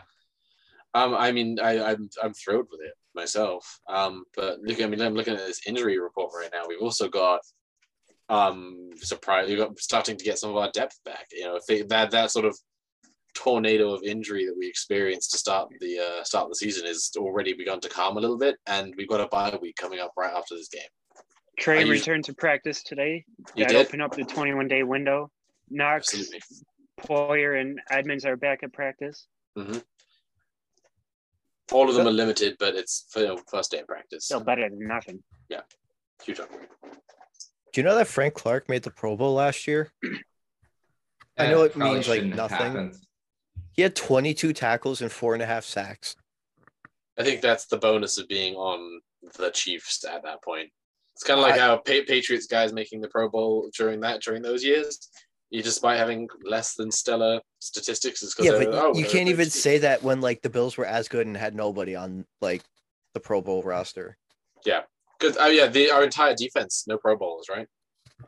[0.94, 3.81] Um, I mean, I, I'm I'm thrilled with it myself.
[3.88, 6.64] Um, but look, I mean, I'm looking at this injury report right now.
[6.68, 7.40] We've also got
[8.29, 9.48] um surprise.
[9.48, 11.26] We got starting to get some of our depth back.
[11.33, 12.57] You know, if they, that that sort of
[13.35, 17.11] tornado of injury that we experienced to start the uh, start of the season is
[17.16, 20.12] already begun to calm a little bit, and we've got a bye week coming up
[20.16, 20.83] right after this game.
[21.59, 23.24] Trey used- returned to practice today.
[23.55, 23.87] You That did?
[23.87, 25.31] opened up the 21 day window.
[25.68, 26.40] Knox, Absolutely.
[27.00, 29.26] Poyer, and Edmonds are back at practice.
[31.72, 34.24] All of them are limited, but it's for you know, first day of practice.
[34.24, 35.22] Still better than nothing.
[35.48, 35.61] Yeah,
[36.24, 36.68] huge upgrade.
[37.72, 39.92] Do you know that Frank Clark made the Pro Bowl last year?
[41.38, 42.56] I know it means, like, nothing.
[42.59, 42.96] happened.
[43.72, 46.16] He had 22 tackles and four and a half sacks.
[47.18, 49.00] I think that's the bonus of being on
[49.38, 50.68] the Chiefs at that point.
[51.14, 54.20] It's kind of like I- how pa- Patriots guys making the Pro Bowl during that
[54.22, 55.09] during those years.
[55.51, 59.47] You despite having less than stellar statistics, is Yeah, because but oh, you can't even
[59.47, 62.63] just- say that when like the Bills were as good and had nobody on like
[63.15, 64.17] the Pro Bowl roster.
[64.65, 64.83] Yeah,
[65.19, 67.67] because oh yeah, the, our entire defense no Pro Bowlers, right?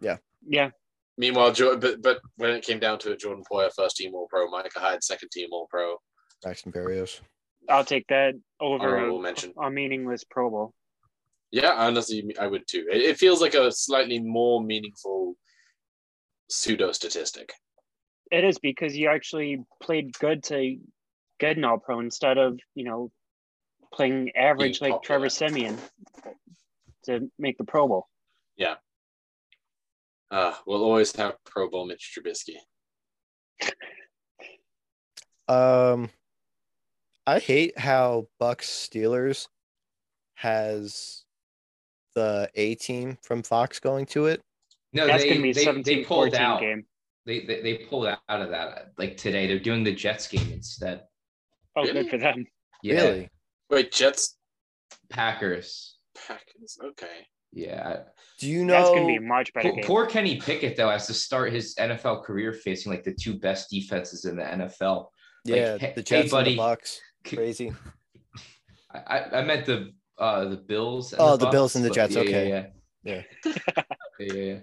[0.01, 0.17] Yeah.
[0.47, 0.71] Yeah.
[1.17, 4.27] Meanwhile, Jo- but but when it came down to it, Jordan Poyer first team All
[4.29, 5.97] Pro, Micah Hyde second team All Pro.
[6.43, 7.21] Braxton Berrios.
[7.69, 9.53] I'll take that over a, mention.
[9.63, 10.75] a meaningless Pro Bowl.
[11.53, 12.87] Yeah, honestly, I would too.
[12.91, 15.37] It, it feels like a slightly more meaningful
[16.53, 17.53] pseudo statistic.
[18.31, 20.79] It is because you actually played good to
[21.39, 23.11] get an all pro instead of, you know,
[23.93, 25.29] playing average Being like Trevor.
[25.29, 25.77] Siemian
[27.05, 28.07] to make the Pro Bowl.
[28.57, 28.77] Yeah.
[30.31, 32.57] Uh, we'll always have Pro Bowl Mitch Trubisky.
[35.49, 36.09] Um,
[37.27, 39.49] I hate how Bucs Steelers
[40.35, 41.25] has
[42.15, 44.41] the A team from Fox going to it.
[44.93, 46.61] No, That's they, going to be a they, 17 they pulled 14 out.
[46.61, 46.85] game.
[47.25, 49.47] They, they they pulled out of that like today.
[49.47, 51.03] They're doing the Jets game instead.
[51.77, 52.03] Oh, Really?
[52.03, 52.45] good for them.
[52.83, 53.29] Yeah, Really?
[53.71, 54.37] Wait, Jets,
[55.09, 55.97] Packers.
[56.27, 56.79] Packers.
[56.85, 57.27] Okay.
[57.55, 58.01] Yeah,
[58.39, 58.73] Do you know?
[58.73, 59.85] That's going to be a much better poor, game.
[59.85, 63.69] poor Kenny Pickett though has to start his NFL career facing like the two best
[63.71, 65.09] defenses in the NFL.
[65.45, 66.99] yeah, like, hey- the hey, Jets and the Bucks.
[67.27, 67.73] Crazy.
[68.93, 71.13] I, I I meant the uh the Bills.
[71.13, 72.49] And Oh, the Bucks, Bills and the Jets, Yeah, okay.
[72.49, 72.67] Yeah.
[73.05, 73.23] Yeah.
[73.77, 73.83] yeah,
[74.25, 74.59] yeah,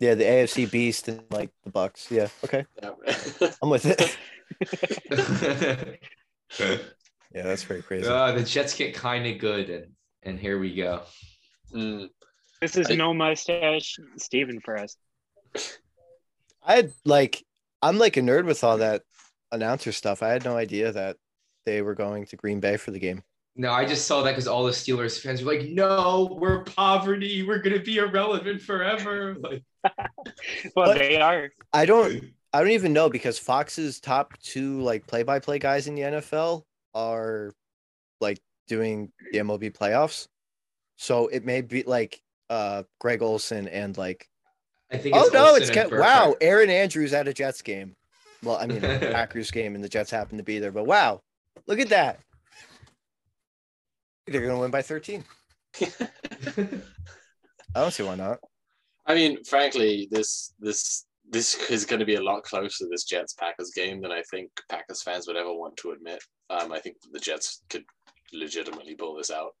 [0.00, 2.10] Yeah, the AFC Beast and like the Bucks.
[2.10, 2.90] Yeah, okay, Yeah.
[3.62, 4.16] I'm with it.
[6.58, 6.76] yeah.
[7.34, 8.06] yeah, that's pretty crazy.
[8.06, 9.86] Uh, the Jets get kind of good, and
[10.22, 11.02] and here we go.
[11.74, 12.08] Mm,
[12.60, 14.96] This is I- no mustache Steven for us.
[16.66, 17.44] I had like,
[17.82, 19.02] I'm like a nerd with all that
[19.52, 20.22] announcer stuff.
[20.22, 21.16] I had no idea that
[21.66, 23.22] they were going to Green Bay for the game.
[23.56, 27.42] No, I just saw that because all the Steelers fans were like, "No, we're poverty.
[27.44, 29.62] We're gonna be irrelevant forever." Like,
[30.76, 31.50] Well, But- they are.
[31.72, 35.86] I don't I don't even know because Fox's top two like play by play guys
[35.86, 36.62] in the NFL
[36.94, 37.52] are
[38.20, 40.26] like doing the MLB playoffs.
[40.96, 44.28] So it may be like uh Greg Olsen and like
[44.90, 45.14] I think.
[45.16, 47.94] oh no, Olsen it's and Ke- wow, Erin Andrews at a Jets game.
[48.42, 51.20] Well, I mean a Packers game and the Jets happen to be there, but wow,
[51.66, 52.20] look at that.
[54.26, 55.24] They're gonna win by 13.
[55.80, 55.80] I
[57.74, 58.38] don't see why not.
[59.06, 63.04] I mean, frankly, this this this is going to be a lot closer to this
[63.04, 66.22] Jets Packers game than I think Packers fans would ever want to admit.
[66.50, 67.84] Um, I think the Jets could
[68.32, 69.52] legitimately pull this out.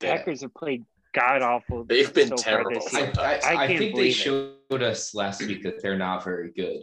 [0.00, 1.84] They're- Packers have played god awful.
[1.84, 4.14] They've been so terrible I, I, I I think they believe it.
[4.14, 6.82] showed us last week that they're not very good.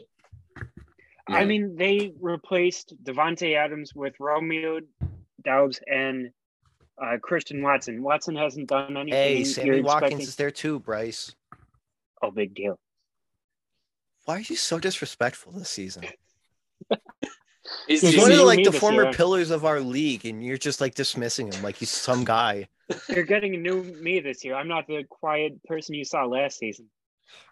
[1.27, 4.79] I mean, they replaced Davante Adams with Romeo
[5.43, 6.29] Doubs and
[7.01, 8.01] uh, Christian Watson.
[8.03, 9.13] Watson hasn't done anything.
[9.13, 11.33] Hey, you're Sammy Watkins expecting- is there too, Bryce.
[12.21, 12.79] Oh, big deal.
[14.25, 16.03] Why are you so disrespectful this season?
[16.89, 16.99] He's,
[17.87, 19.13] He's He's he's- one of like the former year.
[19.13, 22.67] pillars of our league, and you're just like dismissing him like he's some guy.
[23.09, 24.55] You're getting a new me this year.
[24.55, 26.89] I'm not the quiet person you saw last season.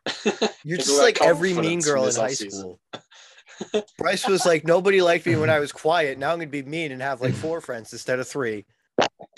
[0.66, 2.52] You're just like every mean girl in high offseason.
[2.52, 2.80] school.
[3.98, 6.18] Bryce was like, nobody liked me when I was quiet.
[6.18, 8.66] Now I'm gonna be mean and have like four friends instead of three.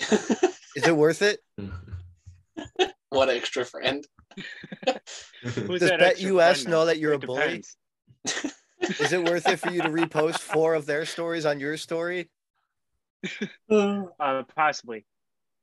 [0.76, 1.40] Is it worth it?
[3.10, 4.06] One extra friend.
[5.42, 7.62] Who's Does that Bet US friend know that you're a It bully?
[8.24, 12.30] Is it worth it for you to repost four of their stories on your story?
[13.70, 15.04] Uh, possibly.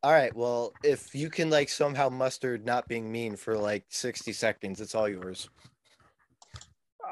[0.01, 0.33] All right.
[0.35, 4.95] Well, if you can like somehow muster not being mean for like 60 seconds, it's
[4.95, 5.49] all yours.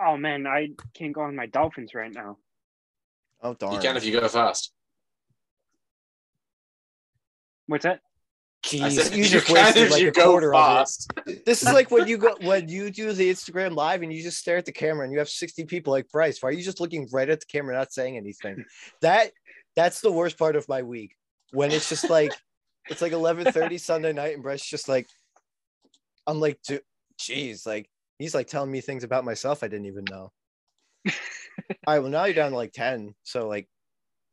[0.02, 2.38] Oh man, I can't go on my Dolphins right now.
[3.42, 3.74] Oh darn.
[3.74, 4.72] You can if you go fast.
[7.68, 8.02] What's that?
[8.64, 10.88] Jeez, said you you just wasted like you a go quarter of
[11.28, 11.46] it.
[11.46, 14.40] This is like when you go when you do the Instagram live and you just
[14.40, 16.42] stare at the camera and you have 60 people like Bryce.
[16.42, 18.66] Why are you just looking right at the camera, not saying anything?
[19.02, 19.32] That
[19.76, 21.16] that's the worst part of my week.
[21.52, 22.34] When it's just like
[22.90, 25.08] it's like 11:30 Sunday night and Bryce just like
[26.26, 26.82] I'm like, "Dude,
[27.20, 30.32] geez, like he's like telling me things about myself I didn't even know.
[31.06, 31.14] All
[31.88, 33.16] right, well now you're down to like 10.
[33.24, 33.70] So like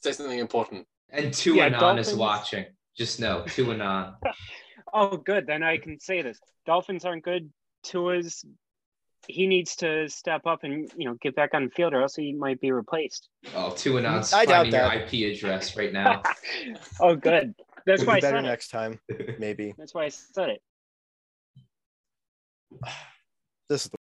[0.03, 0.87] Say something important.
[1.11, 2.65] and two Yeah, Anon is watching.
[2.97, 4.15] Just know, two and on.
[4.93, 5.47] Oh, good.
[5.47, 6.39] Then I can say this.
[6.67, 7.51] Dolphins aren't good.
[7.85, 8.45] Tua's
[9.27, 12.15] he needs to step up and you know get back on the field, or else
[12.15, 13.29] he might be replaced.
[13.55, 14.23] Oh, two and on.
[14.33, 15.15] I doubt finding your that.
[15.15, 16.23] IP address right now.
[17.01, 17.55] oh, good.
[17.87, 18.49] That's it'll why I be better said it.
[18.49, 19.01] next time,
[19.39, 19.75] maybe.
[19.79, 20.63] That's why I said it.
[23.69, 23.91] This is the